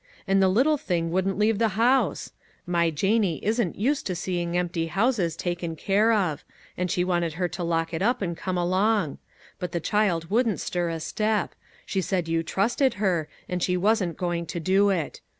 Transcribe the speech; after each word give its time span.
And 0.27 0.41
the 0.41 0.49
little 0.49 0.77
thing 0.79 1.11
wouldn't 1.11 1.37
leave 1.37 1.59
the 1.59 1.77
house! 1.79 2.31
My 2.65 2.89
Janie 2.89 3.37
isn't 3.45 3.75
used 3.77 4.07
to 4.07 4.15
seeing 4.15 4.57
empty 4.57 4.87
houses 4.87 5.35
taken 5.35 5.75
care 5.75 6.11
of, 6.11 6.43
and 6.75 6.89
she 6.89 7.03
wanted 7.03 7.33
her 7.33 7.47
to 7.49 7.63
lock 7.63 7.93
it 7.93 8.01
up 8.01 8.19
and 8.19 8.35
come 8.35 8.57
along; 8.57 9.19
but 9.59 9.73
the 9.73 9.79
child 9.79 10.31
wouldn't 10.31 10.59
stir 10.59 10.89
a 10.89 10.99
step; 10.99 11.53
she 11.85 12.01
said 12.01 12.27
you 12.27 12.41
trusted 12.41 12.95
her, 12.95 13.29
and 13.47 13.61
she 13.61 13.77
wasn't 13.77 14.17
going 14.17 14.47
to 14.47 14.59
do 14.59 14.89
it. 14.89 15.21